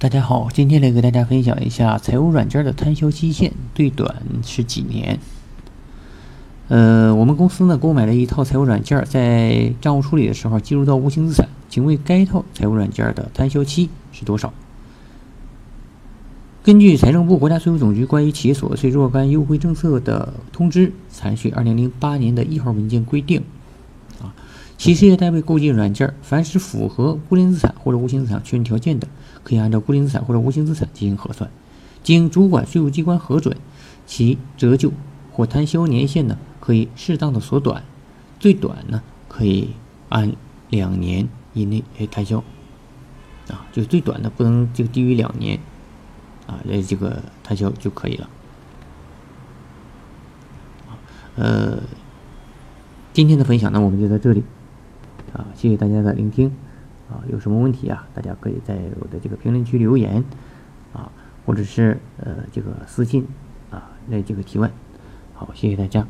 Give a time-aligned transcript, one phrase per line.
[0.00, 5.18] 大家好，今天来给大家分享一下财务软件的摊销期限，最短是几年？
[6.68, 14.54] 呃，我们公司呢购买了一套财务软件，在账务处理的时候记录到无形资产，请问该套财务软件的摊销期是多少？
[16.62, 20.92] 根据财政部、国家税务总局关于企业所得税若干优惠政策的通知
[21.34, 23.42] （序二零零八年的一号文件）规定。
[24.78, 29.08] 企事业单位购进软件，凡是符合固定资产或者无形资产确认条件的，
[29.42, 31.50] 可以按照固定资产或者无形资产进行核算，
[32.04, 33.56] 经主管税务机关核准，
[34.06, 34.92] 其折旧
[35.32, 37.82] 或摊销年限呢，可以适当的缩短，
[38.38, 39.70] 最短呢可以
[40.10, 40.32] 按
[40.70, 42.38] 两年以内来摊销，
[43.48, 45.58] 啊，就最短的不能就低于两年，
[46.46, 48.30] 啊，来这个摊销就可以了，
[51.34, 51.82] 呃，
[53.12, 54.44] 今天的分享呢，我们就到这里。
[55.58, 56.52] 谢谢大家的聆听，
[57.10, 60.22] 啊，有什么问题啊，大家可以在我的这个评论区留言，
[60.92, 61.10] 啊，
[61.44, 63.26] 或者是呃这个私信
[63.68, 64.70] 啊来这个提问，
[65.34, 66.06] 好，谢谢大家。